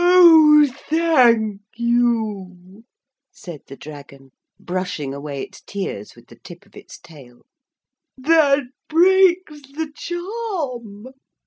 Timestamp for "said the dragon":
3.31-4.31